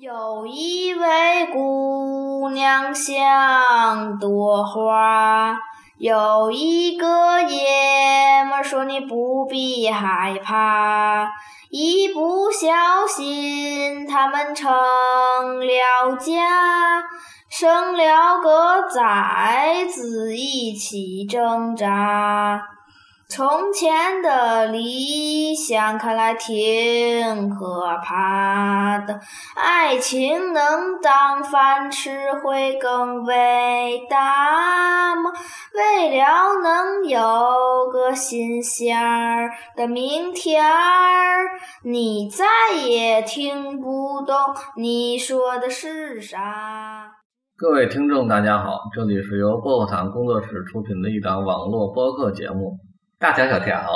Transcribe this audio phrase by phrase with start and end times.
[0.00, 5.58] 有一位姑娘像朵花，
[5.98, 11.30] 有一个爷们说你不必害怕，
[11.68, 17.04] 一不小心他们成了家，
[17.50, 22.62] 生了个崽子一起挣扎。
[23.30, 29.20] 从前的理想看来挺可怕的，
[29.54, 35.30] 爱情能当饭吃会更伟大吗？
[35.72, 36.24] 为了
[36.60, 41.46] 能有个新鲜儿的明天儿，
[41.84, 42.44] 你再
[42.84, 44.36] 也听不懂
[44.76, 47.12] 你说的是啥。
[47.56, 52.76] 各位听众，大家好，这里是由波波糖工作室出品的一档网络播客节目。
[53.20, 53.86] 大条小条，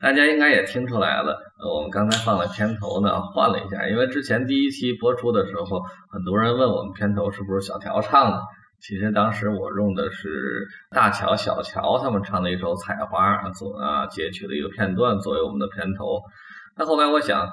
[0.00, 1.38] 大家应该也听出来了。
[1.62, 8.40] 我们刚才放的片头呢，换了一下，因为之前第一期播出的时候，很多人问我们片头是不是小条唱的。
[8.80, 16.22] 其实当时我用的是大乔、小乔他们唱的一首《采花》，做啊截取的一个片段作为我们的片头。
[16.78, 17.46] 那后来我想，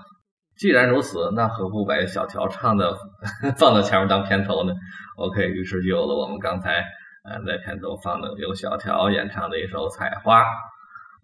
[0.56, 2.96] 既然如此，那何不把小乔唱的
[3.60, 4.74] 放到前面当片头呢
[5.18, 6.86] ？OK，于是就有了我们刚才。
[7.28, 10.42] 呃，在片头放的由小条演唱的一首《采花》。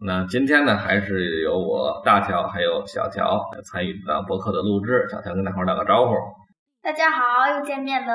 [0.03, 5.07] 那今天呢，还是由我大条还有小条参与到博客的录制。
[5.11, 6.15] 小条跟大伙打个招呼。
[6.81, 8.13] 大家好，又见面了。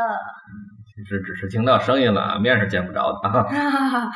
[0.96, 3.30] 其实只是听到声音了，面是见不着的。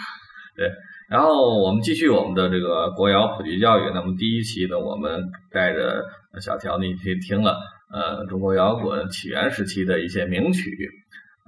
[0.56, 0.68] 对，
[1.08, 3.88] 然后我们继续我们的这个国谣普及教育。
[3.94, 6.04] 那么第一期呢，我们带着
[6.40, 7.56] 小条呢，去听了
[7.92, 10.76] 呃中国摇滚起源时期的一些名曲。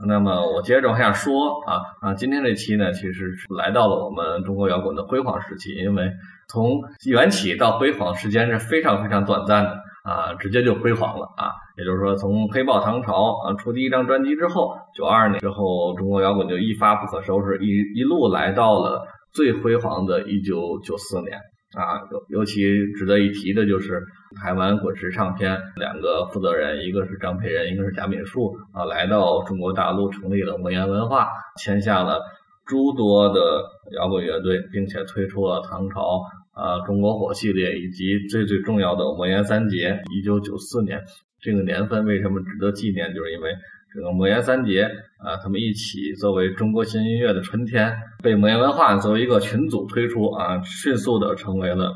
[0.07, 6.11] 那么我接着往下说啊啊，今天这期呢，其实是来到了我们中国摇滚的辉煌时期，因为
[6.49, 21.39] 从缘起到辉煌时间是非常非常短暂的啊，直接就辉煌了啊，也就是说从黑豹唐朝啊出第一张专辑之后，九二年之后，中国摇滚就一发不可收拾，一一路来到了最辉煌的1994年。
[21.75, 22.63] 啊，尤尤其
[22.93, 24.03] 值得一提的就是
[24.41, 32.21] 台湾滚石唱片两个负责人，一个是张培仁，一个是贾敏树啊，来到中国大陆成立了魔岩文化，签下了
[32.67, 33.41] 诸多的
[33.97, 36.21] 摇滚乐队，并且推出了唐朝
[36.53, 40.03] 啊中国火系列以及最最重要的魔岩三杰。
[40.15, 41.01] 一九九四年
[41.41, 43.15] 这个年份为什么值得纪念？
[43.15, 43.51] 就是因为。
[43.95, 44.85] 这个魔岩三杰
[45.19, 51.93] 啊，他们一起作为中国新音乐的春天，被魔岩文化作为一个群组推出啊，迅速的成为了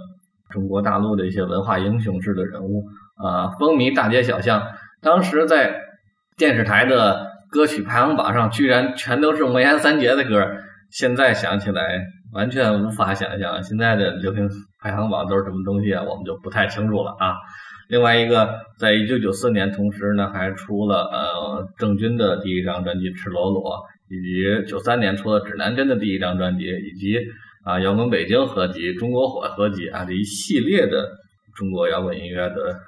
[0.51, 2.85] 中国大陆的一些文化英雄式的人物
[3.17, 4.63] 啊，风靡大街小巷。
[5.01, 5.81] 当时在
[6.37, 10.47] 电视台的歌曲排行榜上，居然全都是魔岩三杰的歌。
[10.91, 11.83] 现在想起来，
[12.33, 14.49] 完全无法想象现在的流行
[14.81, 17.35] 排行榜都是什么东西啊，我们就不太清楚了啊。
[17.89, 23.63] 另外一个，在一九九四年，同时呢还出了呃郑钧的第一张专辑《赤裸裸》，
[24.09, 27.17] 以及九三年出了指南针的第一张专辑，以及
[27.63, 31.13] 啊摇滚北京合集、中国火合集啊这一系列的
[31.55, 32.81] 中国摇滚音乐的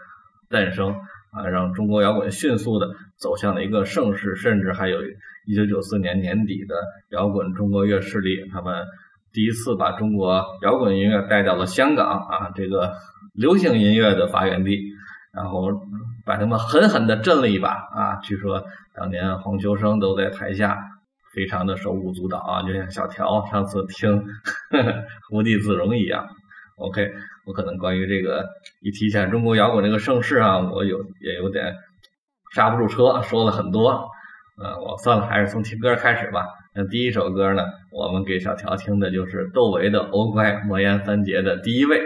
[0.51, 0.93] 诞生
[1.31, 2.89] 啊，让中国摇滚迅速的
[3.19, 4.99] 走向了一个盛世，甚至还有
[5.47, 6.75] 一九九四年年底的
[7.11, 8.85] 摇滚中国乐势力，他们
[9.33, 12.95] 第一次把中国摇滚音乐带到了香港啊这个。
[13.39, 14.83] 流行音乐的发源地，
[15.33, 15.71] 然后
[16.27, 18.17] 把他们狠狠地震了一把啊！
[18.17, 20.77] 据说当年黄秋生都在台下，
[21.33, 24.25] 非常的手舞足蹈啊，就像小乔上次听
[25.31, 26.27] 《无地自容》一样。
[26.79, 27.13] OK，
[27.47, 28.45] 我可能关于这个
[28.83, 31.77] 一提起来中国摇滚这个盛世啊，我有也有点
[32.55, 34.09] 刹不住车，说了很多。
[34.61, 36.45] 嗯，我算了，还是从听歌开始吧。
[36.75, 37.63] 那第一首歌呢，
[37.93, 42.01] 我们给小乔听的就是窦唯的《欧乖》，魔岩三杰的第一位。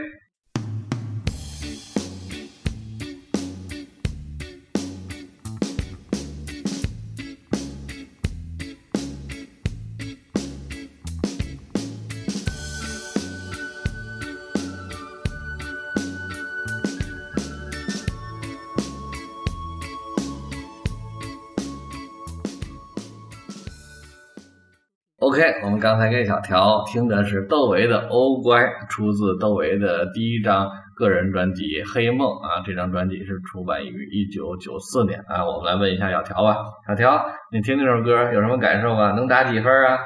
[26.12, 31.62] 我们刚才给小条听的是窦唯的《欧乖》，出自窦唯的第一张个人专辑
[31.94, 32.62] 《黑梦》啊。
[32.66, 35.47] 这张专辑是出版于一九九四年啊。
[35.47, 39.12] 我们来问一下小条吧，小条，你听这首歌有什么感受吗？
[39.12, 39.97] 能打几分啊？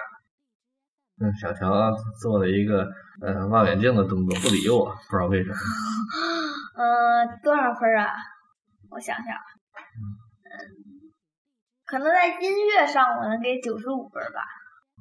[1.19, 1.91] 嗯，小条
[2.23, 2.87] 做了一个
[3.21, 5.57] 呃望远镜的动作，不理我，不知道为什么。
[6.77, 8.15] 呃，多少分啊？
[8.93, 10.55] 我想想，嗯，
[11.85, 14.41] 可能在音乐上我能给九十五分吧。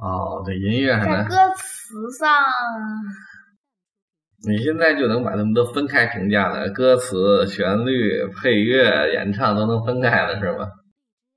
[0.02, 2.30] 哦，对，音乐在歌词上
[4.48, 10.68] 你现在就能把他们都分开评价了，歌词、旋律、配乐、演唱都能分开了，是吗？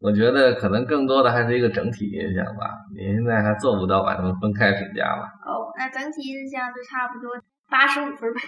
[0.00, 2.70] 我觉得可能更多的还是一个整体印象吧。
[2.94, 5.22] 你现在还做不到把他们分开评价吧？
[5.46, 7.30] 哦，那整体印象就差不多
[7.70, 8.40] 八十五分呗。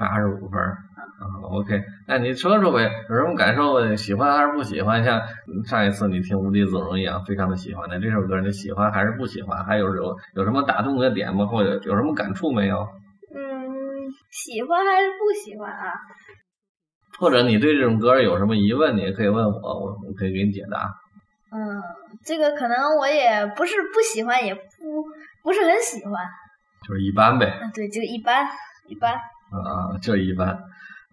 [0.00, 3.94] 八十五分，啊，OK，那你说说呗，有什么感受？
[3.96, 5.04] 喜欢还是不喜欢？
[5.04, 5.20] 像
[5.66, 9.62] 上一次你听《无地自容》一样，非常的喜欢的这首歌，你喜欢还是不喜欢？
[9.66, 11.44] 还有有有什么打动的点吗？
[11.44, 12.78] 或者有什么感触没有？
[13.36, 15.92] 嗯，喜欢还是不喜欢啊？
[17.18, 20.90] 或者你对这种歌有什么疑问，你也可以问我，我我可以给你解答。
[21.52, 21.82] 嗯，
[22.24, 24.60] 这个可能我也不是不喜欢，也不
[25.42, 26.14] 不是很喜欢，
[26.88, 27.58] 就是一般呗。
[27.60, 28.46] 嗯，对，就一般
[28.88, 29.20] 一般。
[29.50, 30.48] 啊，就一般。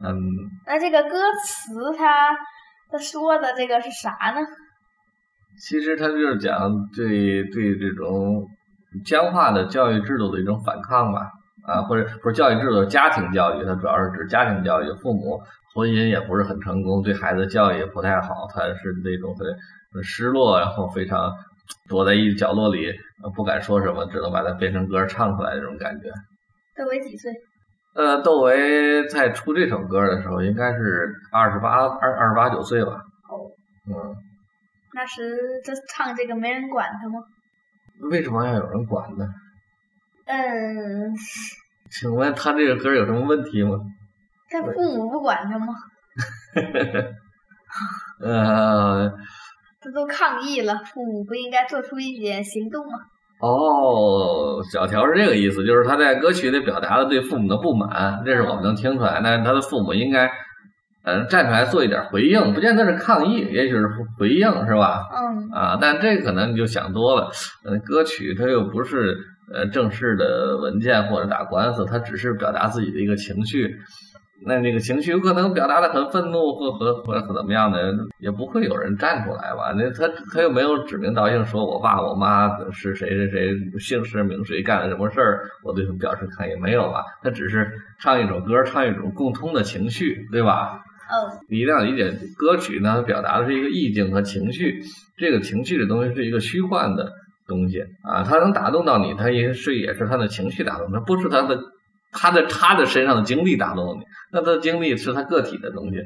[0.03, 0.15] 嗯。
[0.65, 2.37] 那这个歌词，它
[2.91, 4.39] 它说的这个是啥呢？
[5.59, 8.47] 其实它就是讲对对这种
[9.05, 11.31] 僵化的教育制度的一种反抗吧。
[11.65, 15.37] 啊，或者不是教育制度，家庭教育，它主要是指家庭教育，父母
[15.75, 19.35] 婚姻也不是很成功，对孩子教育也不太好，他是那种
[19.93, 21.29] 很失落，然后非常
[21.89, 22.93] 躲在一角落里，
[23.35, 26.09] 不敢说什么，只能把它变成歌唱出来这种感觉。
[26.77, 27.33] 窦唯几岁？
[27.97, 32.91] 呃，窦唯在出这首歌的时候，应该是二十八二二十八九岁吧。
[32.91, 33.49] 哦。
[33.87, 34.15] 嗯。
[34.93, 37.19] 那时这唱这个没人管他吗？
[38.11, 39.25] 为什么要有人管呢？
[40.25, 41.11] 嗯，
[41.89, 43.79] 请问他这个歌有什么问题吗？
[44.49, 45.73] 他父母不管他吗？
[48.21, 49.11] 呃，
[49.81, 52.99] 他都抗议了，父母不应该做出一点行动吗？
[53.39, 59.21] 哦，小条是这个意思，就是他在歌曲里表达了对父母的不满，这是我们能听出来。
[59.23, 60.31] 但是他的父母应该，
[61.03, 63.87] 呃，站出来做一点回应，不见得是抗议，也许是
[64.17, 65.03] 回应，是吧？
[65.15, 65.49] 嗯。
[65.51, 67.29] 啊，但这可能你就想多了。
[67.65, 69.17] 嗯，歌曲它又不是。
[69.49, 73.77] 呃，正式的文件或者打官司，它只是表达自己的一个情绪。
[74.45, 79.73] 那那个情绪有可能表达的很愤怒，或和或者怎么样的，也不会有人站出来吧？
[79.75, 87.03] 那他他又没有指名道姓说我爸我妈是谁谁谁姓氏名谁干了什么事儿，我对他们表示抗议没有吧？
[87.23, 87.67] 他只是
[87.99, 90.81] 唱一首歌，唱一种共通的情绪，对吧？
[91.09, 91.33] 哦。
[91.49, 94.81] 你一定要理解歌曲呢，表达的是一个意境和情绪，
[95.17, 97.11] 这个情绪的东西是一个虚幻的。
[97.47, 101.57] 东西啊，它能打动到你，它也是也是他的情绪打动，它不是他的
[102.17, 105.99] 他的他的身上的经历打动你，那他的经历是他个体的东西，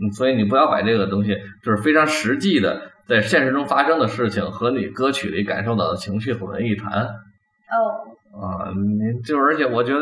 [0.00, 7.02] 嗯，所以你不要把这个东西就是非常实际的在现实中发生的事情和你歌曲里感受到的情绪混为一谈。
[7.02, 7.76] 哦，
[8.40, 10.00] 啊，你就而且我觉得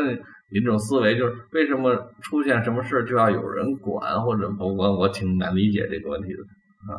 [0.51, 6.41] 你这种思维就是为什么出现什么事就要有人管，或者不管我挺难理解这个问题的
[6.93, 6.95] 啊。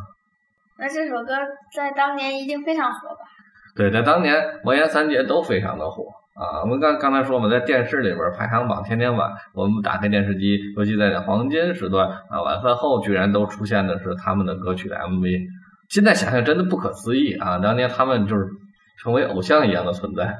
[0.77, 1.33] 那这首歌
[1.73, 3.21] 在当年一定非常火吧？
[3.75, 6.03] 对，在当年魔岩三杰都非常的火
[6.37, 6.61] 啊！
[6.61, 15.47] 我们刚刚才说嘛，在电视里边排行榜天天晚，我们打开电视机，尤其在黄金时段啊，晚饭后居然都出现的是他们的歌曲的 MV。
[15.89, 17.57] 现在想想真的不可思议啊！
[17.59, 18.45] 当年他们就是
[19.01, 20.35] 成为偶像一样的存在。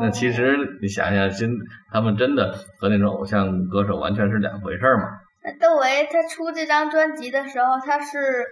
[0.00, 1.50] 那其实你想想，真
[1.90, 5.04] 他们真的和那种偶像歌手完全是两回事嘛？
[5.42, 8.44] 那窦唯他出这张专辑的时候，他是。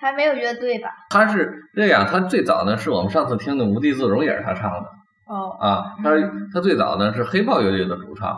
[0.00, 0.90] 还没有乐队吧？
[1.08, 4.90] 他是这样，他最早呢是我们上次听的《无地自容》也是他唱的。
[5.26, 5.56] 哦。
[5.60, 6.10] 啊，他
[6.52, 8.30] 他最早呢是黑豹乐队的主唱。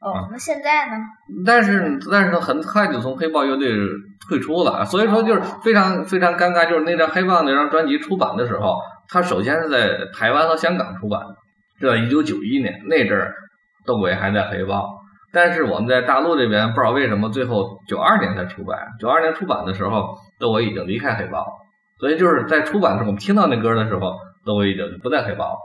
[0.00, 0.96] 哦，那现在呢？
[1.44, 3.68] 但是但是他很快就从黑豹乐队
[4.28, 6.68] 退出了，所以说就是非常非常尴尬。
[6.68, 8.78] 就是那张黑豹那张专辑出版的时候，
[9.08, 11.34] 他首先是在台湾和香港出版的，
[11.80, 13.34] 这一九九一年那阵儿，
[13.84, 14.98] 窦唯还在黑豹。
[15.32, 18.78] 但是我们在大陆这边不知道为什么，最后九二年才出版。
[19.00, 20.16] 九二年出版的时候。
[20.40, 21.44] 窦唯已经离开黑豹，
[21.98, 24.16] 所以就是在出版的时候，我们听到那歌的时候，
[24.46, 25.58] 窦唯已经不在黑豹了，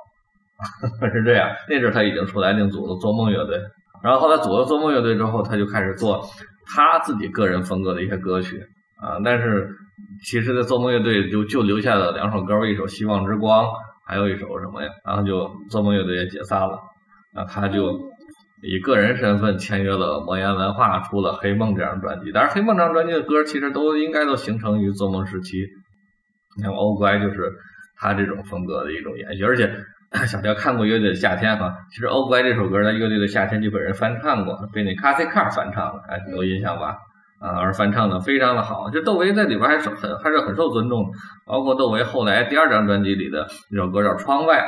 [1.13, 1.49] 是这样。
[1.69, 3.61] 那阵他已经出来另组了做梦乐队，
[4.03, 6.25] 然后后来组了做梦乐队之后，他就开始做
[6.65, 8.59] 他自己个人风格的一些歌曲
[9.01, 9.19] 啊。
[9.23, 9.69] 但是
[10.23, 13.65] 其实，在做梦乐队就就留下了两首歌，一首《希望之光》，
[14.07, 14.89] 还有一首什么呀？
[15.05, 16.79] 然后就做梦乐队也解散了，
[17.33, 18.11] 那他就。
[18.65, 22.31] 以个人身份签约了魔岩文化，出了《黑梦》这张专辑。
[22.33, 25.57] 但是《黑梦》这张专辑的歌其实都应该都形成于做梦时期。
[26.55, 27.51] 你看《欧乖》就是
[27.97, 29.43] 他这种风格的一种延续。
[29.43, 29.69] 而且
[30.27, 36.97] 小乔看过乐队的夏天哈，其实《欧乖》这首歌在乐队的夏天就被人翻唱过，被那 s i Car 翻唱了，哎，有印象吧？
[37.39, 38.89] 啊，而翻唱的非常的好。
[38.89, 41.11] 就窦唯在里边还是很还是很受尊重。
[41.45, 44.59] 包括窦唯后来第二张专辑里的那首歌叫《窗外》，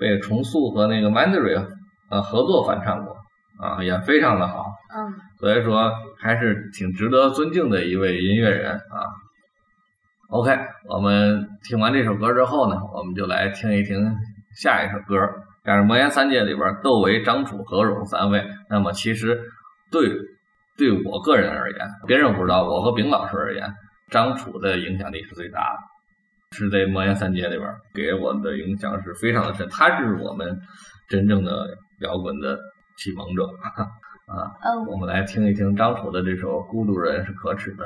[0.00, 1.68] 被重塑和那个 Mandarin
[2.10, 3.14] 呃合作翻唱过。
[3.60, 4.64] 啊，也非常的好，
[4.96, 9.06] 嗯，所以说还是挺值得尊敬的一位音乐人啊。
[10.28, 10.58] OK，
[10.88, 13.96] 我们听完这首歌之后呢，我们就来听一听
[14.56, 15.16] 下一首歌
[15.64, 19.40] 但是魔岩三杰里边，窦唯、张楚、何勇三位，那么其实
[19.90, 20.08] 对
[20.76, 23.72] 对我个人而言，别人不知道，我和丙老师而言，
[24.10, 30.60] 张楚的影响力是最大的，是在魔岩三杰里边给我的影响是非常的深，他是我们
[31.08, 31.66] 真正的
[32.00, 32.58] 摇滚的
[32.98, 33.44] 启蒙者
[34.26, 34.52] 啊。
[34.86, 37.84] 我们来听一听张楚的这首《孤独人是可耻的》。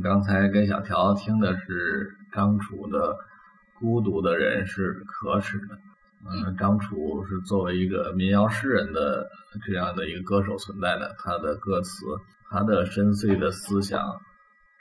[0.00, 3.12] 刚才跟小条听的是张楚的
[3.78, 5.74] 《孤独的人是可耻的》。
[6.28, 9.28] 嗯，张楚是作为一个民谣诗人的
[9.64, 12.06] 这样的一个歌手存在的，他的歌词，
[12.50, 14.20] 他的深邃的思想，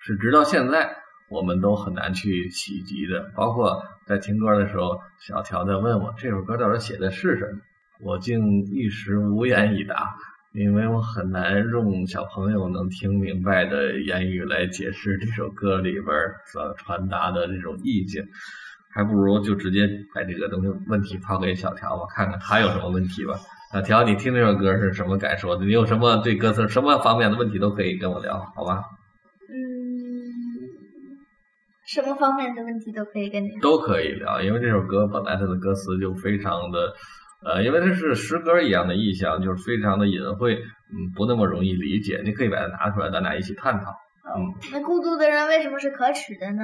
[0.01, 0.97] 是直到现在
[1.29, 3.31] 我们都很难去企及的。
[3.35, 7.59] 包括在听歌的时候，小条在问我这首歌到底写的是什么，
[8.01, 10.15] 我竟一时无言以答。
[10.57, 16.05] 因为我很难用小朋友能听明白的言语来解释这首歌里边
[16.51, 18.23] 所传达的这种意境，
[18.91, 23.35] 还不如就直接把这个东西问题抛给小条吧，看看他有什么问题吧。
[23.71, 25.61] 小条，你听这首歌是什么感受？
[25.61, 28.81] 你有什么对歌词什么方面的问题都可以跟我聊，好吧？
[29.49, 29.61] 嗯，
[31.85, 36.95] 什么方面的问题都可以跟你都可以聊，因为这首歌本来它的歌词就非常的。
[37.47, 42.21] 呃，因为它是诗歌一样的意象，就是非常的隐晦，嗯，不那么容易理解。
[42.25, 43.91] 你可以把它拿出来，咱俩一起探讨。
[44.35, 46.63] 嗯，那孤独的人为什么是可耻的呢？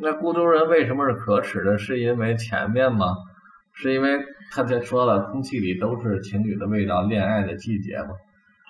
[0.00, 1.78] 那孤独人为什么是可耻的？
[1.78, 3.14] 是因为前面吗？
[3.76, 4.18] 是因为
[4.50, 8.08] 他才说了，空气里都是情侣的味道，恋爱的季节吗？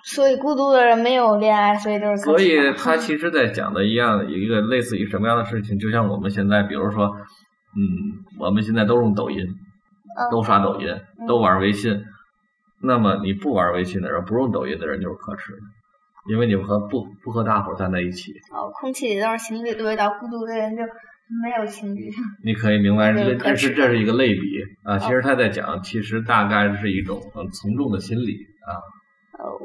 [0.03, 2.17] 所以孤独的人没有恋爱，所以都是。
[2.17, 5.79] 所以他其实在讲的一样，一个类似于什么样的事情？
[5.79, 7.81] 就像我们现在，比如说，嗯，
[8.39, 9.47] 我们现在都用抖音。
[10.31, 10.87] 都刷抖音，
[11.27, 12.03] 都玩微信，
[12.81, 15.59] 那么你不玩微信的人，不用抖音的人就是可耻的，
[16.31, 18.31] 因为你和不不和大伙站在一起。
[18.51, 20.83] 哦，空气里都是情侣的味道，孤独的人就
[21.43, 22.09] 没有情侣。
[22.43, 24.41] 你可以明白，这这是这是一个类比
[24.83, 24.97] 啊。
[24.99, 28.71] 其实他在讲，其实大概是一种很从众的心理啊。
[29.39, 29.57] 哦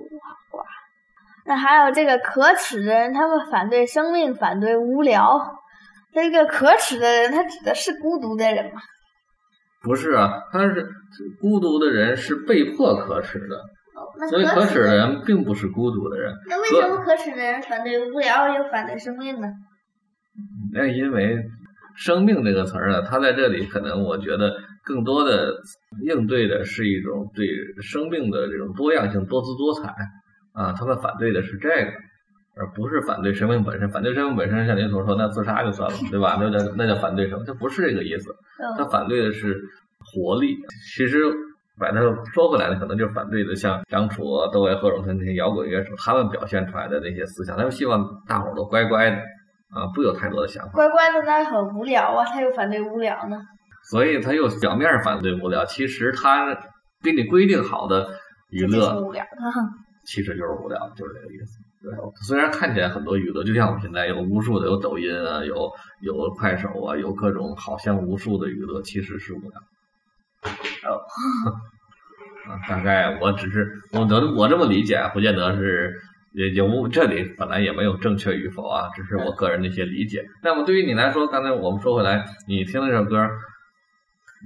[0.57, 0.64] 哇，
[1.47, 5.38] 那还有这个可耻的人，他们反对生命，反对无聊。
[6.12, 8.80] 这个可耻的人，他指的是孤独的人吗？
[9.83, 10.89] 不是啊，他是
[11.41, 16.35] 孤独的人是被迫可耻的，所以可耻的人并不是孤独的人。
[16.49, 19.49] 那为什么可耻的人反对无聊又反对生命呢？
[20.73, 21.45] 那因为
[21.97, 25.55] “生命”这个词儿呢，它在这里可能我觉得更多的
[26.05, 27.47] 应对的是一种对
[27.83, 29.95] 生命的这种多样性、多姿多彩
[30.53, 31.93] 啊，他们反对的是这个。
[32.57, 36.37] 而不是反对生命本身，反对生命本身，像您所说，那自杀就算了，对吧？
[36.40, 38.35] 那叫那叫反对什么，他不是这个意思，
[38.76, 39.61] 他反对的是
[40.12, 40.57] 活力。
[40.95, 41.23] 其实
[41.78, 42.00] 把它
[42.35, 49.16] 说回来呢，可能就是反对的像张楚、窦唯、何荣他那些摇滚乐手，他们表现出来的那些思想，他们希望大伙儿都乖乖的
[49.71, 50.73] 啊，不有太多的想法。
[50.73, 53.38] 乖乖的那很无聊啊，他又反对无聊呢。
[53.90, 56.54] 所以他又表面反对无聊，其实他
[57.02, 58.11] 给你规定好的
[58.50, 59.00] 娱乐，
[60.04, 61.70] 其实就是无聊，就是这个意思。
[61.83, 61.91] 对，
[62.27, 65.73] 虽然看起来很多娱乐，就像我们现在有无数的有抖音啊，有
[66.03, 69.61] 有快手啊，有各种好像无数的娱乐，其实是无聊。
[70.91, 71.01] 哦，
[72.51, 75.99] 啊，大概我只是我能我这么理解，不见得是
[76.35, 80.23] 也有这里本来也没有正确与否啊，只是我个人的一些理解。
[80.43, 83.27] 那么对于你来说，刚才我们说回来，你听这首歌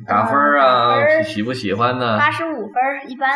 [0.07, 2.17] 打分啊，喜不喜欢呢？
[2.17, 3.29] 八十五分，一般。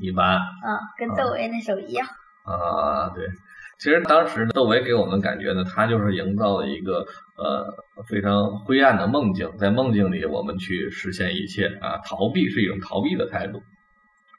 [0.00, 0.36] 一般。
[0.36, 2.06] 嗯，跟窦唯那首一样。
[2.44, 3.24] 啊，对，
[3.78, 7.06] 其实当时窦唯给我们感觉呢，他就是营造了一个
[7.36, 7.64] 呃
[8.08, 13.62] 非常灰暗的梦境，在梦境里我们去实现一切啊，逃避是一种逃避的态度。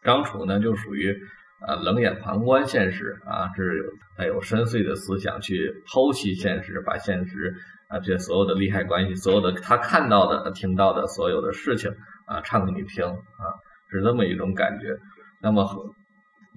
[0.03, 1.17] 张楚呢就属于
[1.65, 7.55] 呃冷眼旁观现实啊，是带有深邃的思想去剖析现实，把现实
[7.87, 11.89] 啊这所有的利害关系，所有的他看到的、听到的所有的事情
[12.25, 13.43] 啊唱给你听啊，
[13.89, 14.97] 是这么一种感觉。
[15.41, 15.81] 那么和。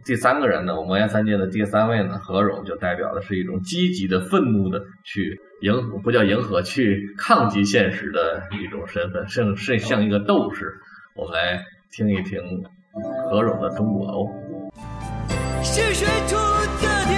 [0.04, 10.74] 第三个人呢，我魔岩三界的第三位呢，何勇就代表的是一种积极的、愤怒的去迎，不叫迎合，去抗击现实的一种身份，甚甚像一个斗士。
[11.16, 12.40] 我们来听一听
[13.30, 14.26] 何勇的《中国欧》。
[15.64, 17.15] 是谁出的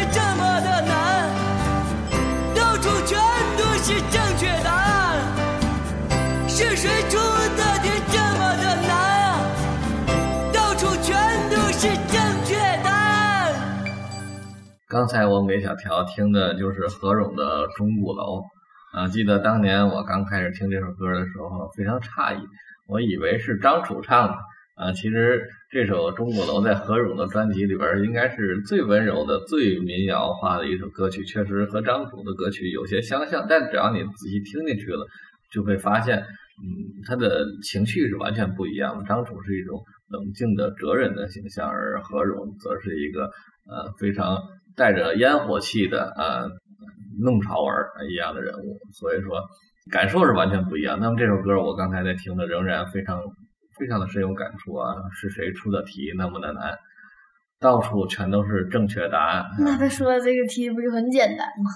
[14.88, 18.40] 刚才我给小条听的就是何勇的《钟鼓楼》
[18.98, 22.40] 啊，记得当年我刚开始听这首歌的时候非常诧异，
[22.86, 24.34] 我以为是张楚唱的
[24.76, 35.06] 啊，其实这首《钟鼓楼》在何勇的专辑里边应该是最温柔的、最民谣化的一首歌曲，确实和张楚的歌曲有些相像，但只要你仔细听进去了，
[35.52, 39.04] 就会发现，嗯，他的情绪是完全不一样的。
[39.04, 43.24] 张楚是一种冷静的哲人的形象，而何勇则是一个
[43.66, 44.38] 呃非常。
[44.78, 46.46] 带着烟火气的啊，
[47.20, 49.42] 弄潮儿一样的人物，所以说
[49.90, 50.98] 感受是完全不一样。
[51.00, 53.20] 那么这首歌我刚才在听的仍然非常
[53.78, 54.94] 非常的深有感触啊！
[55.12, 56.78] 是谁出的题那么的难？
[57.60, 59.44] 到处全都是正确答案。
[59.58, 61.70] 那他说的这个题不就很简单吗？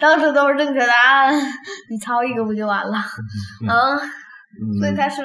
[0.00, 1.32] 到处都是正确答案，
[1.90, 2.96] 你抄一个不就完了？
[3.68, 3.96] 啊，
[4.80, 5.22] 所以他是。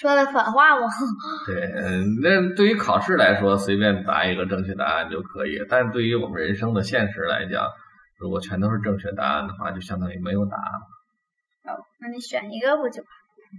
[0.00, 0.86] 说的反话吗？
[1.44, 5.58] 对，嗯，那对于考试来说，随便答一个正确答案就可以。
[5.68, 7.66] 但对于我们人生的现实来讲，
[8.20, 11.74] 如果全都是正确答案的话，就相当于没有答案。
[11.74, 13.02] 哦，那你选一个不就？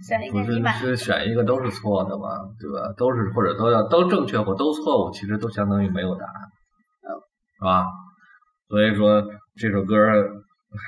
[0.08, 0.72] 选一个一般。
[0.74, 2.28] 是选一个都是错的嘛，
[2.58, 2.90] 对吧？
[2.96, 6.34] 都是或者都要都正确或都错误，其实都相当于没有答案。
[7.12, 7.20] 哦。
[7.58, 7.84] 是吧？
[8.70, 9.22] 所以说
[9.56, 9.94] 这首歌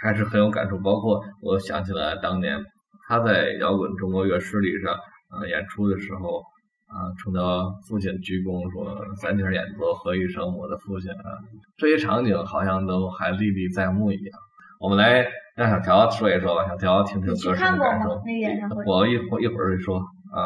[0.00, 0.78] 还是很有感触。
[0.78, 2.64] 包括我想起来当年
[3.06, 4.96] 他在摇滚中国乐师里上。
[5.32, 6.40] 啊，演出的时候
[6.86, 11.40] 啊，冲到父亲鞠躬说：“三天演奏何玉生，我的父亲啊。”
[11.78, 14.38] 这些场景好像都还历历在目一样。
[14.78, 18.20] 我们来让小条说一说吧，小条听听歌什么感受？
[18.26, 20.44] 那个演唱会，我一会一会儿会说啊。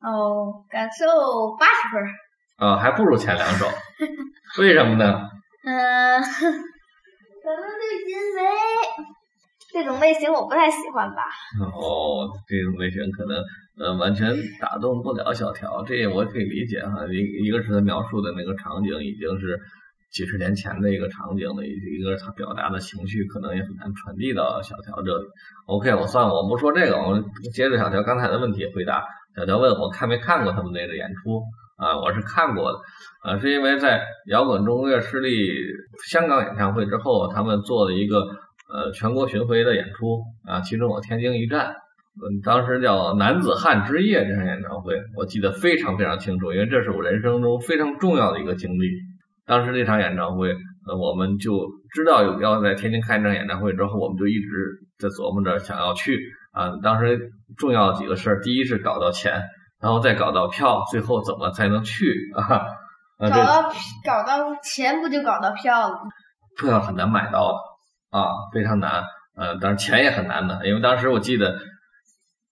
[0.00, 1.06] 哦，感受
[1.58, 2.02] 八十分。
[2.56, 3.66] 啊，还不如前两首，
[4.60, 5.28] 为什么呢？
[5.66, 8.42] 嗯， 可能是因为
[9.74, 11.26] 这种类型我不太喜欢吧。
[11.74, 13.42] 哦，这种类型可能。
[13.76, 17.04] 呃，完全打动不了小条，这我可以理解哈。
[17.10, 19.58] 一一个是他描述的那个场景已经是
[20.12, 25.24] 几十年前的一个场景了，一个是他表达的情绪可能也很难传递到小条这里。
[25.66, 27.20] OK，我算了，我不说这个，我
[27.52, 29.04] 接着小条刚才的问题回答。
[29.34, 31.42] 小条问我看没看过他们那个演出
[31.76, 31.98] 啊？
[31.98, 32.78] 我是看过的
[33.28, 35.34] 啊，是因为在摇滚中乐势力
[36.08, 38.24] 香港演唱会之后，他们做了一个
[38.72, 41.74] 呃全国巡回的演出啊，其中有天津一站。
[42.16, 48.88] 嗯，当时叫《男子汉之夜》这场演唱会，我记得非常非常清楚，因为这是我人生中非常重要的一个经历。
[49.46, 50.50] 当时那场演唱会，
[50.86, 56.16] 呃，我们就知道有要在天津开一场演唱会之后，我们就一直在琢磨着想要去
[56.52, 56.70] 啊。
[56.84, 59.42] 当时重要的几个事儿，第一是搞到钱，
[59.82, 62.06] 然后再搞到票，最后怎么才能去
[62.38, 62.64] 啊？
[63.18, 63.72] 搞到
[64.04, 65.98] 搞到钱不就搞到票了？
[66.56, 67.56] 票很难买到
[68.14, 69.02] 啊，非常难。
[69.34, 71.58] 呃，当然钱也很难的，因为当时我记得。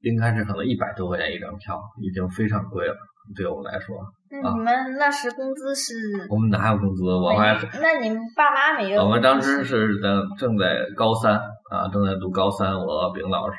[0.04, 2.96] 应该是可能一百多块钱一张票，已经非常贵了，
[3.36, 3.94] 对我们来说。
[4.32, 5.94] 那你们那时工资是？
[6.28, 7.04] 我们哪有工资？
[7.04, 7.54] 我们还……
[7.80, 9.00] 那你们爸妈没有？
[9.00, 11.34] 我们当时是在正在高三
[11.70, 12.74] 啊，正在读高三。
[12.74, 13.58] 我丙老师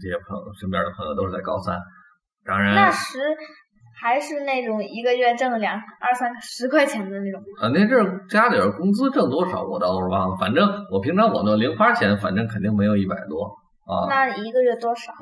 [0.00, 1.76] 这些朋友身边的朋友都是在高三。
[2.44, 2.76] 当然。
[2.76, 3.18] 那时
[4.02, 7.40] 还是那种一个月挣两二三十块钱的那种。
[7.60, 13.44] 啊，那阵家里边工资挣多少我倒是忘了，反正我平常我那零花钱，反正肯定没有一百多
[13.86, 14.08] 啊。
[14.08, 15.12] 那一个月多少？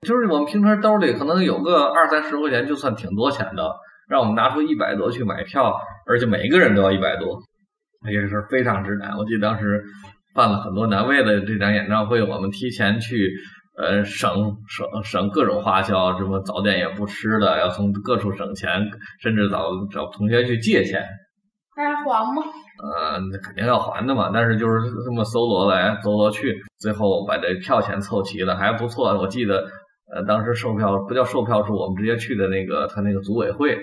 [0.00, 3.70] 就是我们平常兜里可能有个二三十块钱，就算挺多钱的。
[4.08, 5.72] 让我们拿出一百多去买票，
[6.04, 7.38] 而且每一个人都要一百多，
[8.02, 9.16] 那也是非常之难。
[9.16, 9.84] 我记得当时
[10.34, 13.14] 办了很多难为的这场演唱会，我们提前去，
[13.80, 14.30] 呃，省
[14.68, 18.68] 省省各种花销，什么早点也不吃的，要从各处省钱，
[19.20, 21.02] 甚至找找同学去借钱。
[21.74, 22.42] 还还吗？
[22.82, 24.30] 呃，那肯定要还的嘛。
[24.34, 29.18] 但是就是这么搜罗来搜罗去，最后把这票钱凑齐了，还不错。
[29.18, 29.66] 我记得。
[30.12, 33.76] 呃，当时售票不叫售票处，我们直接去的那个他那个组委会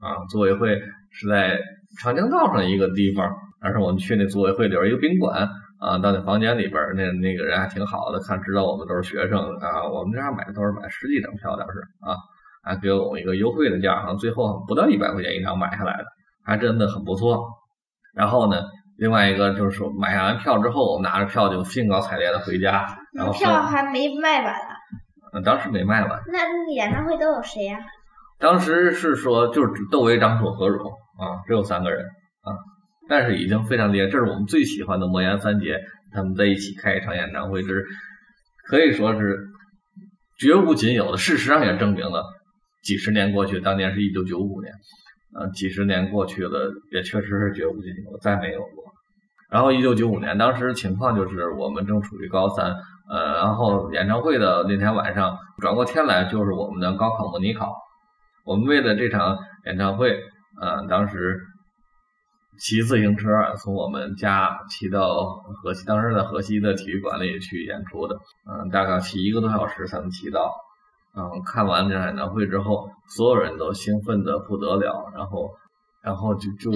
[0.00, 0.76] 啊，组委会
[1.12, 1.56] 是在
[2.00, 3.32] 长江道上一个地方。
[3.60, 5.48] 当时我们去那组委会里边一个宾馆
[5.82, 12.14] 啊，到那房间里边，那那个人还挺好的，看知道我们都是学生啊，我们这样买的都是买十几张票，当时啊，
[12.62, 16.04] 还给我们一个优惠的价，好像最后不到一百块钱一张买下来的，
[16.44, 17.48] 还真的很不错。
[18.14, 18.62] 然后呢，
[18.96, 24.54] 另外一个就是说买下完票之后，我们拿着票就兴高采烈的回家，然后票还没卖完。
[25.34, 26.22] 嗯，当时没卖完。
[26.26, 27.78] 那那个演唱会都有谁呀？
[28.38, 32.04] 当时是说就是窦唯、张楚、何炅啊，只有三个人
[32.42, 32.54] 啊，
[33.08, 34.06] 但是已经非常厉害。
[34.06, 35.80] 这是我们最喜欢的魔岩三杰，
[36.12, 37.84] 他们在一起开一场演唱会，这是
[38.66, 39.48] 可以说是
[40.38, 41.18] 绝无仅有的。
[41.18, 42.22] 事实上也证明了，
[42.82, 44.72] 几十年过去，当年是一九九五年，
[45.34, 48.84] 啊，几十年过去了，也确实是绝无仅有，再没有过。
[49.50, 52.74] 然后一九九五年，当时情况就是我们正处于高三。
[53.10, 57.74] 呃，然后演唱会的那天晚上，转过天来就是我们的高考模拟考。
[58.46, 59.36] 我们为了这场
[59.66, 60.18] 演唱会，
[60.58, 61.38] 呃，当时
[62.58, 65.24] 骑自行车从我们家骑到
[65.62, 70.52] 河西，当时在河西的体育馆里去演出的，嗯，大概骑一个多小时才能骑到。
[71.14, 75.50] 嗯，看完这演唱会之后，所有人都兴奋的不得了，然后，
[76.02, 76.70] 然后就就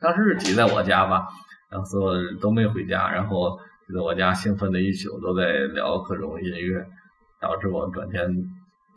[0.00, 1.28] 当时是挤在我家吧，
[1.70, 6.84] 然后所有人都没回家，然后就在我家兴奋的一宿都在聊各种音乐，
[7.40, 8.28] 导致我转天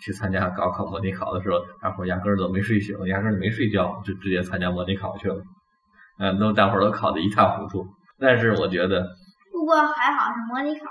[0.01, 5.41] 去参加高考模拟考的时候，大伙压根儿都没睡醒，压根儿没睡觉，就直接参加模拟考去了。
[6.21, 7.83] 嗯，都大伙儿都考得一塌糊涂，
[8.19, 9.09] 但是我觉得，
[9.51, 10.85] 不过还好是模拟考。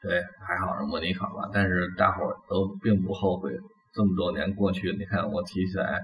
[0.00, 3.52] 对，还好是模拟考吧，但是大伙儿都并不后悔。
[3.92, 6.00] 这么多年过去，你看我提起来，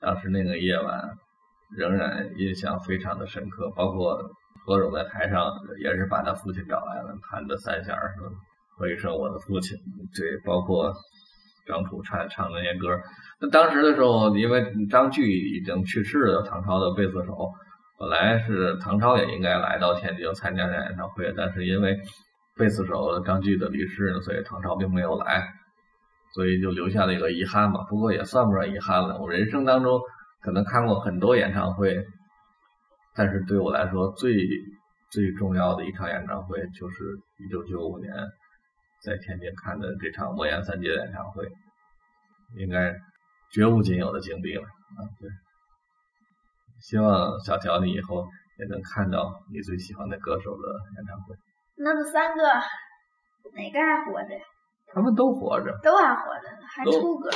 [0.00, 1.08] 当时那个夜晚，
[1.70, 3.70] 仍然印象非常的深刻。
[3.76, 4.18] 包括
[4.66, 5.48] 何勇在台上
[5.78, 8.12] 也是把他父亲找来了，弹的三弦儿，
[8.76, 9.78] 说一声我的父亲。
[10.16, 10.92] 对，包括
[11.66, 13.00] 张楚唱唱那些歌。
[13.40, 17.50] 那当时的时候，因为张炬已经去世了，唐朝的贝斯手，
[17.98, 22.00] 本来是唐朝也应该来到天津参加这演唱会，但是因为
[22.56, 25.42] 贝斯手张炬的离世，所以唐朝并没有来，
[26.34, 27.84] 所以就留下了一个遗憾吧。
[27.88, 29.18] 不过也算不上遗憾了。
[29.18, 30.00] 我人生当中
[30.42, 32.04] 可能看过很多演唱会，
[33.14, 34.36] 但是对我来说最
[35.10, 36.96] 最重要的一场演唱会就是
[37.38, 38.12] 一九九五年
[39.02, 41.44] 在天津看的这场莫言三杰演唱会，
[42.56, 42.94] 应该
[43.52, 45.02] 绝无仅有的经历了啊！
[45.18, 45.28] 对，
[46.80, 48.24] 希望小乔你以后
[48.58, 51.34] 也能看到你最喜欢的歌手的演唱会。
[51.74, 54.38] 那么三个哪个还活着？
[54.94, 57.28] 他们都活着，都还活着呢，还出歌。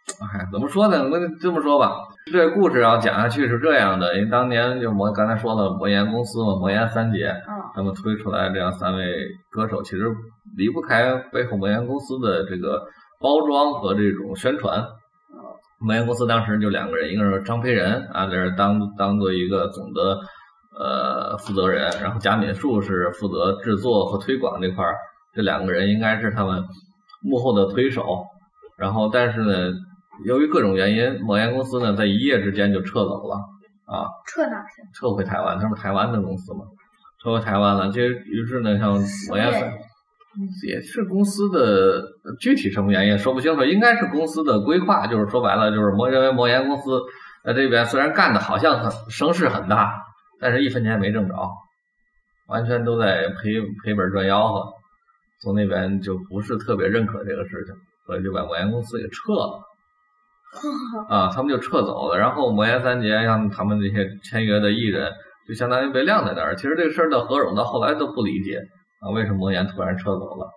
[0.20, 1.02] 哎，怎么说呢？
[1.04, 1.92] 我这么说吧，
[2.32, 7.34] 这个故事要讲下去是这样的：因为当年就我刚才说了，魔岩公司嘛，魔岩三杰，
[7.74, 9.04] 他们推出来这样三位
[9.50, 10.04] 歌手，其实
[10.56, 12.82] 离不开背后魔岩公司的这个
[13.20, 14.84] 包装和这种宣传。
[15.78, 20.18] 魔岩公司当时就两个人，一个是张培仁啊，在这当当做一个总的。
[20.72, 24.96] 呃，负责人，然后贾敏树是负责制作和推广这块儿，
[25.34, 26.64] 这两个人应该是他们
[27.20, 28.24] 幕后的推手。
[28.78, 29.52] 然后，但是呢，
[30.24, 33.36] 由于各种原因，某研公司呢在一夜之间就撤走了
[33.86, 34.06] 啊。
[34.26, 34.82] 撤哪去？
[34.94, 36.60] 撤回台湾，他们台湾的公司嘛，
[37.22, 37.90] 撤回台湾了。
[37.90, 38.92] 这于是呢，像
[39.28, 39.72] 魔岩
[40.66, 42.02] 也是公司的
[42.40, 47.00] 具体什么原因说不清楚，应该是公司的规划，就是说白了，就是魔认为魔岩公司
[47.44, 50.06] 在这边虽然干的好像很声势很大。
[50.42, 51.34] 但是一分钱没挣着，
[52.48, 54.72] 完全都在赔赔本赚吆喝，
[55.42, 57.74] 从那边就不是特别认可这个事情，
[58.06, 59.60] 所以就把某研公司给撤了。
[61.08, 62.18] 啊，他们就撤走了。
[62.18, 65.12] 然后魔岩三杰让他们那些签约的艺人，
[65.46, 66.56] 就相当于被晾在那儿。
[66.56, 68.58] 其实这个事儿的何勇到后来都不理解
[69.00, 70.48] 啊，为什么魔岩突然撤走了？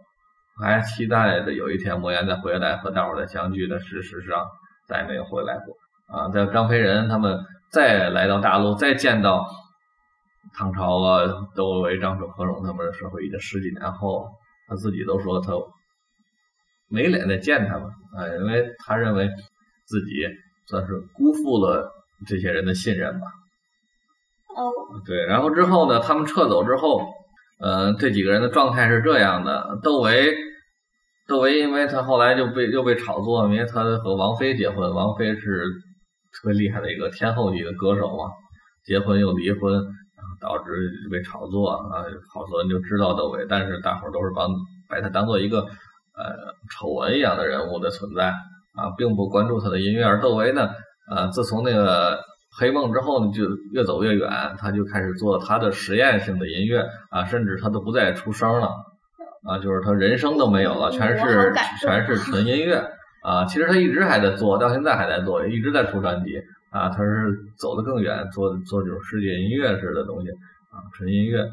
[0.62, 4.46] 还期待着有一天魔岩再回来和大伙再相聚，但事实上
[4.88, 5.76] 再也没有回来过。
[6.16, 7.40] 啊，在张培仁他们
[7.72, 9.46] 再来到大陆，再见到。
[10.56, 11.22] 唐朝啊，
[11.56, 14.28] 窦唯、张楚、何荣他们的时候，已经十几年后，
[14.68, 15.54] 他自己都说他
[16.90, 19.30] 没脸再见他们，啊，因为他认为
[19.86, 20.28] 自己
[20.68, 21.92] 算是辜负了
[22.28, 23.28] 这些人的信任吧。
[24.56, 24.72] 哦。
[25.06, 27.02] 对，然后之后呢，他们撤走之后，
[27.60, 30.36] 呃，这几个人的状态是这样的：窦唯，
[31.28, 35.66] 窦唯因为他后来就被又被炒作，因为他和王菲结婚，王菲是
[36.32, 38.32] 特别厉害的一个天后级的歌手嘛，
[38.84, 39.84] 结婚又离婚。
[40.42, 44.46] 导致被炒作啊，好多人就知道窦唯，但是大伙儿都是把
[44.90, 46.36] 把他当做一个呃
[46.70, 48.34] 丑闻一样的人物的存在
[48.76, 50.04] 啊，并不关注他的音乐。
[50.04, 50.70] 而窦唯呢，
[51.10, 52.20] 呃，自从那个
[52.58, 58.68] 黑梦之后呢，就越走越远，他就开始做他的实验性的音乐啊，甚至他都不再出声了
[59.48, 62.90] 啊，就是他人声都没有了，全是全是纯音乐
[63.24, 63.46] 啊。
[63.46, 66.42] 其实他一直还在做到现在还在做，一直在出专辑。
[66.74, 70.30] 啊，他是走得更远，做做这种世界音乐式的东西
[70.72, 71.48] 啊，纯音乐。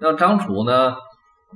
[0.00, 0.96] 那张楚呢，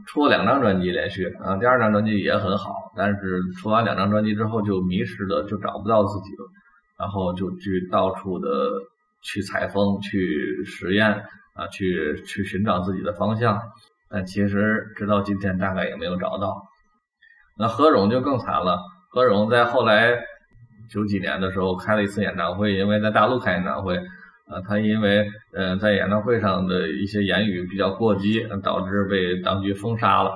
[0.07, 6.47] 出了两张专辑连续啊，第二张专辑也很好，但是出完两张专辑之后就迷失了，就找不到自己了，
[6.99, 8.49] 然后就去到处的
[9.23, 11.11] 去采风、去实验
[11.55, 13.61] 啊，去去寻找自己的方向，
[14.11, 16.63] 但其实直到今天大概也没有找到。
[17.59, 18.79] 那何勇就更惨了，
[19.11, 20.19] 何勇在后来。
[20.91, 23.95] 九几年的时候开了一次演唱会，因为在大陆开演唱会，
[24.51, 30.31] 呃，他因为呃在演唱会上的一些言语比较过激，导致被当局封杀了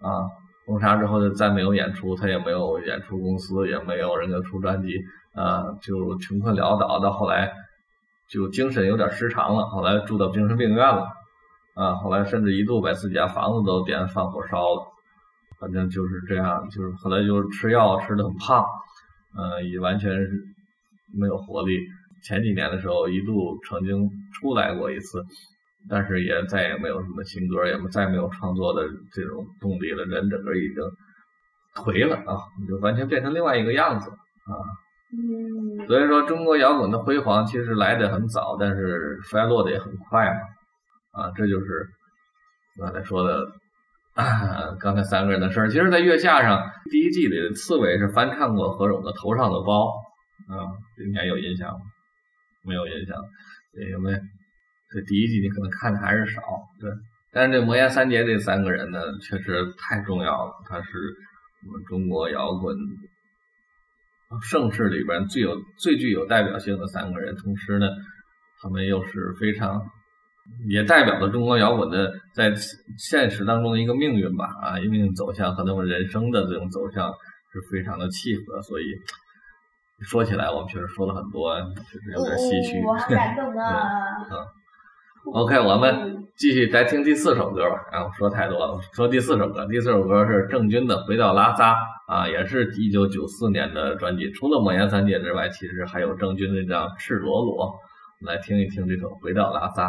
[0.00, 0.24] 啊。
[0.68, 4.92] 封杀之后就再没有演出，他也没有演出公司，也没有人给出专辑
[5.34, 7.00] 啊，就穷困潦倒。
[7.00, 7.50] 到后来
[8.28, 11.08] 就精神有点失常了，后来住到精神病院了
[11.74, 11.94] 啊。
[11.94, 14.86] 后来甚至一度把自己家房子都点放火烧了，
[15.58, 18.62] 反正就是这样，就是后来就是吃药吃的很胖。
[19.36, 20.10] 呃，也完全
[21.18, 21.78] 没有活力。
[22.24, 25.22] 前几年的时候一度曾经出来过一次，
[25.88, 30.04] 但是也再也没有什么新歌，也再没有创作的这种动力了。
[30.04, 30.82] 人整个已经
[31.74, 32.36] 颓了啊，
[32.68, 34.52] 就完全变成另外一个样子啊。
[35.10, 40.40] 嗯，所以说，中国摇滚的辉煌其实来的很早，但是衰落的也很快嘛。
[41.12, 41.88] 啊，这就是
[42.78, 43.46] 刚才说的，
[44.78, 45.68] 刚才三个人的事儿。
[45.70, 49.86] 其实，在月下上第一季里，刺猬是翻唱过何勇的《头上的包》
[50.52, 50.68] 啊，
[51.06, 51.80] 应该有印象吗？
[52.64, 53.16] 没有印象，
[53.72, 54.20] 因为
[54.90, 56.40] 这第一季你可能看的还是少。
[56.80, 56.90] 对，
[57.32, 60.52] 但是这魔岩三杰这三个人呢，确实太重要了。
[60.68, 60.88] 他是
[61.66, 62.76] 我们中国摇滚。
[64.42, 67.88] 盛世里边最有最具有代表性的三个人，同时呢，
[68.60, 69.80] 他们又是非常
[70.68, 72.54] 也代表了中国摇滚的在
[72.98, 77.10] 现实当中的一个命运吧啊，命运走向和他们人生的这种走向
[77.54, 78.84] 是非常的契合，所以
[80.02, 81.58] 说起来我们确实说了很多，
[81.90, 82.84] 确实有点唏嘘。
[82.84, 83.72] 我好感动啊
[85.32, 87.76] ！OK，我们继续再听第四首歌吧。
[87.92, 89.66] 啊，我说太多了，说第四首歌。
[89.66, 91.72] 第四首歌是郑钧的《回到拉萨》
[92.06, 94.30] 啊，也是一九九四年的专辑。
[94.32, 97.66] 除了莫言三杰之外，其实还有郑钧那张《赤裸裸》。
[98.26, 99.88] 来听一听这首《回到拉萨》。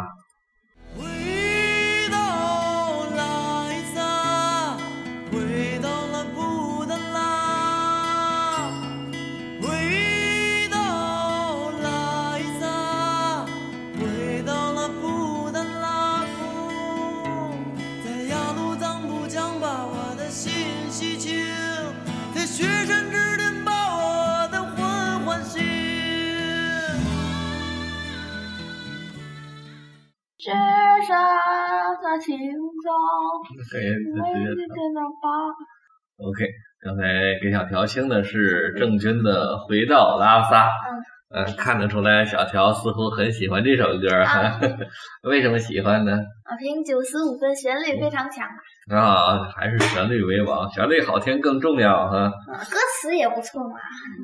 [31.10, 31.18] 山
[32.00, 32.94] 在青藏，
[33.74, 35.26] 为你点亮吧。
[36.18, 36.46] OK，
[36.80, 37.02] 刚才
[37.42, 40.66] 给小条听的是郑钧的《回到拉萨》。
[41.32, 44.08] 嗯，看得出来小条似乎很喜欢这首歌。
[45.28, 46.12] 为什么喜欢呢？
[46.12, 48.46] 我听九十五分，旋律非常强。
[48.96, 52.30] 啊，还是旋律为王，旋律好听更重要哈。
[52.46, 53.74] 歌词也不错嘛，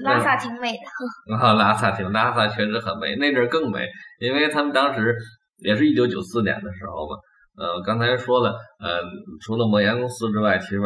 [0.05, 1.37] 拉萨挺美的。
[1.37, 3.89] 啊，拉萨挺，拉萨确实很美，那阵更美，
[4.21, 5.17] 因为他们当时。
[5.59, 7.17] 也是一九九四年的时候吧，
[7.57, 9.01] 呃，刚才说了，呃，
[9.41, 10.79] 除了魔岩公司之外，其实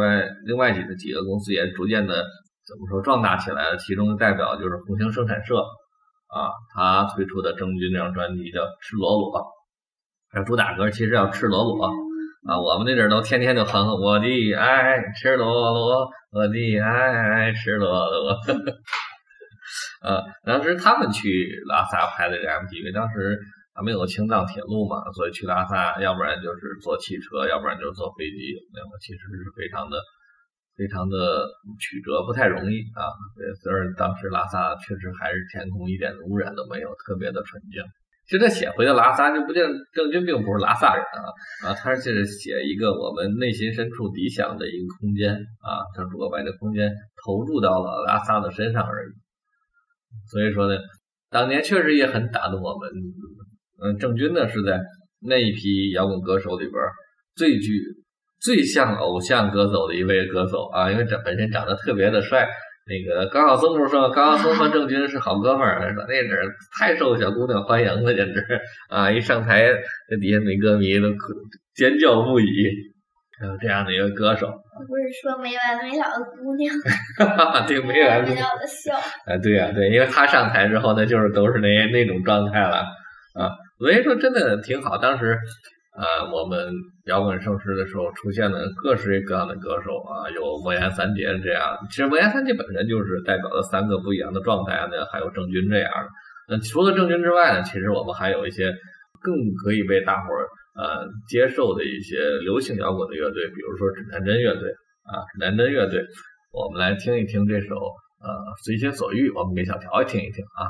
[0.47, 3.77] 另外几个几个公司也逐渐的怎么说壮大起来了。
[3.77, 5.59] 其中的代表就是红星生产社
[6.29, 9.41] 啊，他推出的郑钧这张专辑叫《赤裸裸》，
[10.31, 11.89] 还有主打歌其实叫《赤裸裸》
[12.49, 18.37] 啊，我们那阵儿都天天就哼我的爱赤裸裸，我的爱赤裸裸。
[20.03, 23.41] 呃，当时他们去拉萨拍的这 MTV，当时。
[23.83, 29.97] 没有青藏铁路嘛，所以去拉萨，要不然就是坐汽车，要不然就是坐飞机，那么其实是非常的、
[30.77, 33.09] 非常的曲折，不太容易啊。
[33.63, 37.83] 所以当时拉萨确实还是天空一点污染都没有，特别的纯净。
[38.27, 46.93] 其实他写回到拉萨，就不见郑钧并不是拉萨人啊啊，他是写一个我们内心深处理想的一个空间啊，他如果把这空间
[47.25, 49.11] 投入到了拉萨的身上而已。
[50.31, 50.79] 所以说呢，
[51.29, 52.91] 当年确实也很打动我们。
[53.83, 54.81] 嗯，郑钧呢是在
[55.21, 56.75] 那一批摇滚歌手里边
[57.37, 57.81] 最具、
[58.41, 62.49] 最像偶像歌手的一位歌手啊，因为这本身长得特别的帅。
[62.87, 66.31] 那个高晓松不是说高晓松和郑钧是好哥们儿，说那阵
[66.77, 68.45] 太受小姑娘欢迎了，简直
[68.89, 69.09] 啊！
[69.13, 69.63] 一上台，
[70.11, 71.07] 那底下女歌迷都
[71.75, 72.45] 尖叫不已。
[73.39, 76.75] 还有这样的一个歌手，不是说没完没了的姑娘，
[77.69, 78.95] 对，没完没了的笑。
[79.25, 82.79] 哎，对呀，对，因为他上台之后，那就是都是那那种状态了
[83.35, 83.49] 啊。
[83.81, 84.99] 所以说，真的挺好。
[84.99, 85.39] 当时，
[85.97, 86.71] 呃，我们
[87.07, 91.79] 摇滚盛世的时候，出现了各式各样的歌手啊，有魔岩三杰这样。
[91.89, 96.09] 其实魔岩三杰本身就是代表了三个不一样的状态呢，还有郑钧这样的。
[96.49, 98.71] 那除了郑钧之外呢，其实我们还有一些
[99.23, 104.71] 更可以被大伙儿呃接受的一些流行摇滚的乐队，比如说指南针乐队
[105.05, 106.05] 啊，指南针乐队。
[106.53, 108.29] 我们来听一听这首呃
[108.65, 110.69] 《随心所欲》，我们给小乔听一听啊。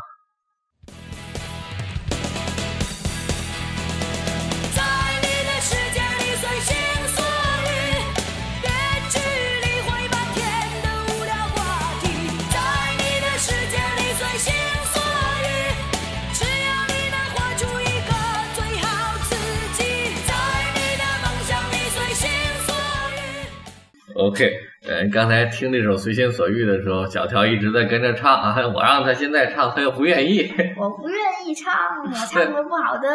[24.20, 24.52] OK，
[24.86, 28.54] 呃，刚才听这首《随心所欲》的时候，小条一直在跟着唱啊。
[28.74, 30.52] 我让他现在唱，他又不愿意。
[30.76, 31.72] 我不愿意唱，
[32.04, 33.08] 我唱 歌不好的。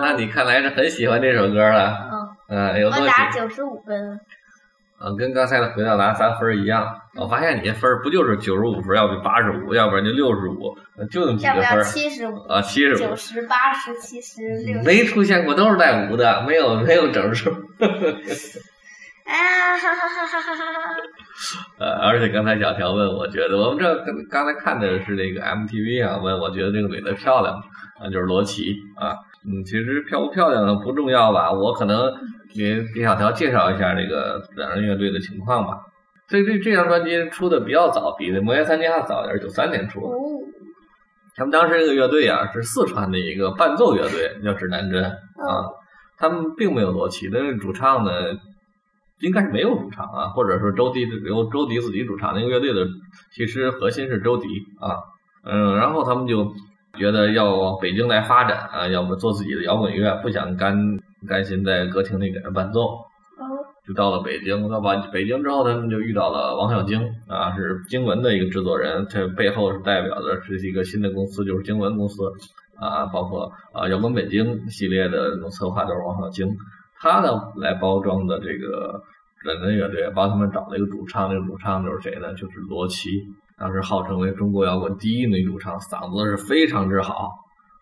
[0.00, 2.08] 那你看来是很喜欢这首歌了。
[2.48, 2.72] 嗯。
[2.74, 4.20] 嗯，有多我打九十五分。
[5.04, 6.86] 嗯，跟刚才的回到拿三分一样，
[7.18, 10.76] 我发现你分不就是九十五分，要不八十五，要不然就六十五，
[11.10, 11.82] 就那么几个分。
[11.82, 14.84] 七十五啊，七十五、九十、八十、七十、六十。
[14.84, 17.50] 没出现过都是带五的，没有没有整数。
[19.24, 20.94] 啊哈哈哈哈哈哈！
[21.78, 27.54] 呃，而且刚才小条问，我觉得我们这刚才看的是那个 MTV 啊，问我觉得这个女的漂亮
[28.00, 29.16] 啊，就是罗琦啊。
[29.46, 32.12] 嗯，其实漂不漂亮不重要吧，我可能
[32.54, 35.78] 给给小条介绍一下这个两人乐队的情况吧。
[36.26, 40.16] 这这这张专辑出的比较早，比那魔岩三杰还早点，九三年出的。
[41.36, 45.68] 他们当时这个乐队啊，是四川的一个伴奏乐队，叫指南针啊。
[46.16, 48.12] 他们并没有罗琦，但是主唱呢，
[49.20, 52.34] 应该是没有主唱啊，或者说周迪由周迪自己主唱。
[52.34, 52.86] 那个乐队的
[53.34, 54.46] 其实核心是周迪
[54.80, 54.98] 啊，
[55.44, 56.52] 嗯，然后他们就。
[56.96, 60.78] 觉得要往北京来发展啊，要么做自己的摇滚乐，不想甘
[61.26, 63.00] 甘心在歌厅里给人伴奏，
[63.84, 64.68] 就到了北京。
[64.70, 72.22] 到吧北京之后，他们就遇到了王小晶啊，是经文的一个制作人，这背后是代表的是一个新的公司，就是经文公司
[72.78, 76.46] 啊，包括啊摇滚北京系列的策划都是王小晶，
[77.04, 78.98] 他呢来包装的这个
[79.42, 82.32] 人的乐队，帮他们找了一个主唱，这个主唱就是谁呢？
[82.32, 83.22] 就是罗琦。
[83.58, 87.28] 当时号称为中国摇滚第一女主唱，嗓子是非常之好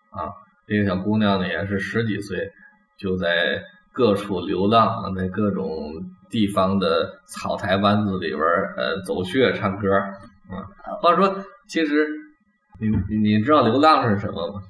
[0.09, 0.27] 啊！
[0.67, 2.51] 这个小姑娘呢，也是十几岁
[2.97, 5.93] 就在各处流浪，在各种
[6.29, 8.41] 地方的草台班子里边
[8.75, 10.67] 呃走穴唱歌啊。
[11.01, 11.33] 话说，
[11.69, 12.09] 其实
[12.77, 14.61] 你你知道流浪是什么吗？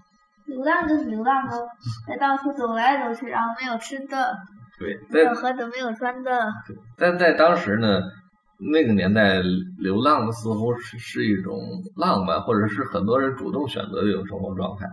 [0.46, 1.68] 流浪就是流浪喽，
[2.08, 4.38] 在到处走来走去，然后没有吃的，
[4.80, 6.52] 对，没有喝的，没有穿的。
[6.98, 8.02] 但在当时呢。
[8.72, 9.42] 那个年代，
[9.80, 11.60] 流浪似乎是是一种
[11.98, 14.86] 浪漫，或者是很多人主动选择的一种生活状态。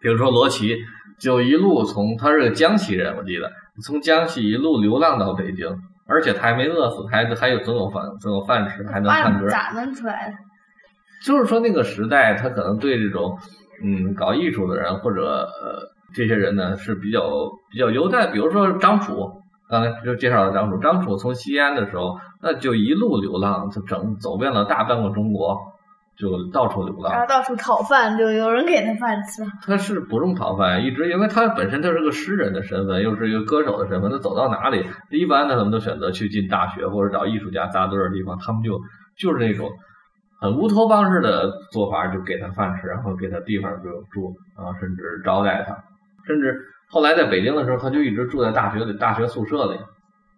[0.00, 0.76] 比如说罗琦，
[1.18, 3.50] 就一路从他是个江西人，我记得
[3.82, 5.66] 从江西一路流浪到北京，
[6.06, 9.48] 而且他还没饿死，还还有总有饭总有饭吃，还能唱歌。
[9.48, 10.36] 咋弄出来的？
[11.24, 13.36] 就是说那个时代，他可能对这种
[13.82, 17.22] 嗯搞艺术的人或者呃这些人呢是比较
[17.70, 18.26] 比较优待。
[18.28, 19.38] 比如说张楚。
[19.70, 25.56] 刚才就介绍了张楚，张楚从西安的时候，那就一路流浪，就整走遍了大半个中国，
[26.18, 29.44] 就到处流浪，然后到处讨饭，就有人给他饭吃。
[29.64, 38.80] 他是不用讨饭，一直因为他本身他是个诗人的身份，又是一个歌手的身份，他走到哪里，一般的他们都选择去进大学或者找艺术家扎堆的地方，他们就
[39.16, 39.70] 就是那种
[40.40, 45.76] 很乌托邦式的做法，就给他饭吃，然后给他地方就住，啊，甚至招待他，
[46.26, 46.58] 甚至。
[46.92, 49.78] 后来在北京的时候，他就一直住在大学里，大学宿舍里，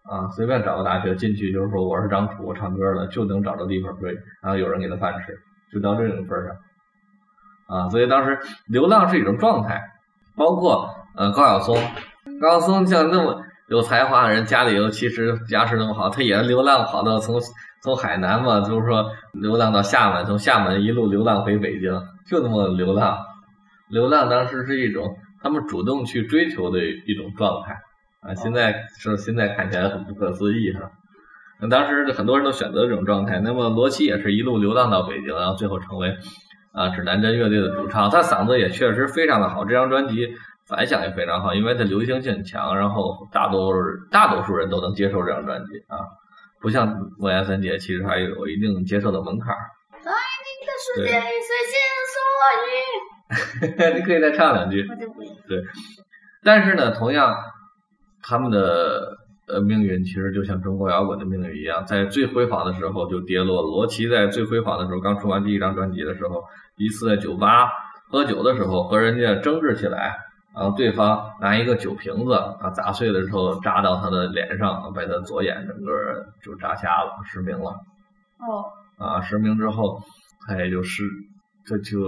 [0.03, 4.13] 啊，随便找个大学进去，就是说我是张楚，我唱歌的，就能找到地方睡，
[4.43, 5.39] 然后有人给他饭吃，
[5.73, 6.57] 就到这种份上，
[7.69, 9.81] 啊，所以当时流浪是一种状态，
[10.37, 11.75] 包括呃高晓松，
[12.39, 17.41] 高晓松像那么有才华的人，家里又其实家世那么好，他也流浪跑到从
[17.83, 23.19] 从海南嘛，就是说流浪到厦门，从厦门一路流浪回北京，就那么流浪，
[23.91, 25.17] 流浪当时是一种。
[25.45, 27.73] 他们主动去追求的一种状态
[28.21, 30.89] 啊，现在是现在看起来很不可思议哈。
[31.61, 33.41] 那当时很多人都选择这种状态。
[33.41, 36.17] 那么罗琦也是一路流浪到北京，然后最后成为
[36.71, 38.09] 啊指南针乐队的主唱。
[38.09, 40.33] 他嗓子也确实非常的好，这张专辑
[40.65, 43.75] 反响也非常好，因为它流行性强，然后大多
[44.13, 46.07] 大多数人都能接受这张专辑啊，
[46.63, 49.55] 不像莫言三姐，其实还有一定接受的门槛。
[50.03, 51.75] 在你的世界里随心
[52.13, 52.17] 所
[53.91, 53.99] 欲。
[53.99, 54.87] 你可以再唱两句。
[55.49, 55.63] 对，
[56.45, 57.37] 但是呢，同样，
[58.23, 59.17] 他们的
[59.49, 63.63] 呃命运其实就像中国摇滚的命运一样，在最辉煌的时候就跌落。
[63.63, 66.45] 罗琦在最辉煌的时候，刚出完第一张专辑的时候，
[66.77, 67.71] 一次在酒吧
[68.11, 70.17] 喝酒的时候和人家争执起来，
[70.55, 77.71] 然后对方拿一个酒瓶子啊砸碎了之后扎到他的脸上，把他左眼整个就扎瞎了，失明了。
[78.39, 78.73] 哦。
[78.99, 80.01] 啊，失明之后，
[80.47, 81.05] 他也就失，
[81.67, 82.01] 他就。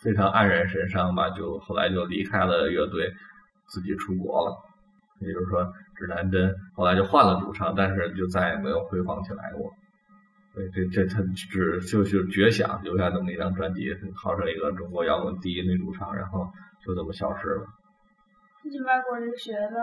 [0.00, 3.10] 非常黯然神伤吧，就后来就离开了乐队，
[3.68, 4.54] 自己出国了。
[5.20, 5.64] 也就是说，
[5.96, 9.72] 指南针后来就换了主唱，但是就再也没有辉煌起来过。
[10.54, 16.46] 对，这这他只就是绝响，留下这么一张专辑，号称一个中国摇滚第一女主唱，然后
[16.84, 17.66] 就这么消失了。
[18.70, 19.80] 去外国留学了？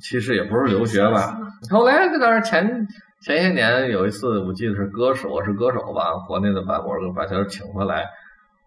[0.00, 1.38] 其实也不是留学吧。
[1.70, 2.88] 后来这当时前
[3.20, 8.06] 前些年有一次，我记得是歌手，我是歌手吧，国内的版我把他请回来。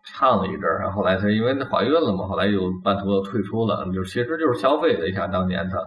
[0.07, 5.79] 唱了一阵儿，然后后来他因为怀孕了嘛，后来又半途又退出了，就其实就是消费了一下当年他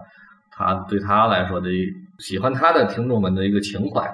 [0.51, 1.69] 他对他来说的
[2.17, 4.13] 喜欢他的听众们的一个情怀。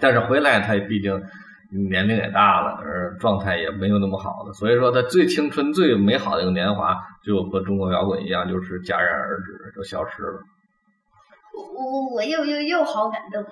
[0.00, 1.22] 但是回来他毕竟
[1.90, 10.40] 年龄也大了，而状态也没有那么好了，所以说他最青春最美好的一个年华就和中国摇滚一样，就是戛然而止，就消失了。
[11.52, 13.44] 我我又又又好感动。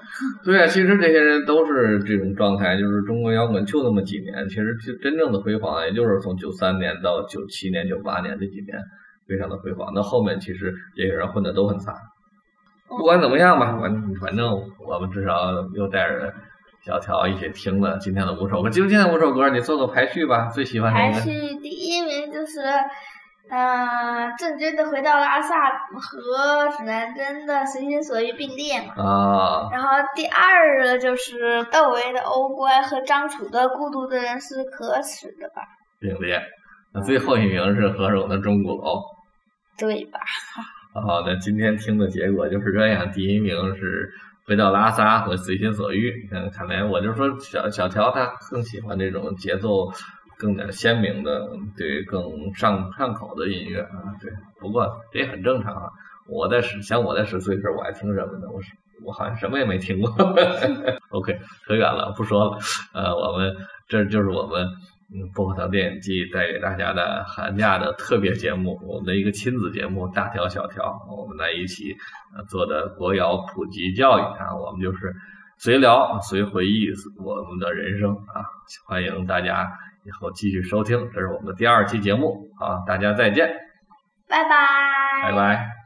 [0.44, 8.78] 对啊，其实这些人都是这种状态，就是中国摇滚就那么几年，其实就真正的辉煌，也就是从九三年到九七年、九八年这几年
[9.26, 9.92] 非常的辉煌。
[9.94, 11.94] 那后面其实这些人混的都很惨。
[12.88, 16.32] 不管怎么样吧，反反正我们至少又带着
[16.84, 18.70] 小乔一起听了今天的五首歌。
[18.70, 21.14] 就今天五首歌，你做个排序吧，最喜欢哪个？
[21.14, 22.60] 排序第一名就是。
[23.50, 28.92] 嗯，郑钧的《回到拉萨》和指南针的《随心所欲》并列嘛。
[29.02, 29.68] 啊。
[29.72, 35.62] 然后第二个就是窦唯的《欧乖》和张楚的《孤独的人是可耻的》吧。
[35.98, 36.38] 并列。
[36.92, 38.96] 那最后一名是何勇的《钟鼓楼》。
[39.78, 40.20] 对吧？
[40.92, 43.10] 好的，今天听的结果就是这样。
[43.12, 44.06] 第一名是
[44.48, 46.10] 《回到拉萨》和《随心所欲》。
[46.30, 49.90] 嗯，看来我就说小小乔他更喜欢这种节奏。
[50.40, 52.22] 更加鲜明的，对，更
[52.54, 54.30] 上上口的音乐啊，对。
[54.60, 55.90] 不过这也很正常啊。
[56.28, 58.46] 我在十，像我在十岁时候，我还听什么呢？
[58.54, 58.70] 我是
[59.04, 60.08] 我好像什么也没听过。
[61.10, 61.36] OK，
[61.66, 62.58] 扯远了，不说了。
[62.94, 63.52] 呃，我们
[63.88, 64.64] 这就是我们
[65.12, 71.96] 嗯薄荷糖电影季带给大家的寒假的特别节目，我们的一个亲子节目，大条小条，我们在一起
[72.48, 75.14] 做的国谣普及教育啊，我们就是
[75.56, 76.88] 随聊随回忆
[77.18, 78.44] 我们的人生啊，
[78.86, 79.66] 欢迎大家。
[80.04, 83.46] 以后继续收听，这是我们的第二期节目，啊，大家再见，
[84.26, 85.77] 拜拜，拜拜。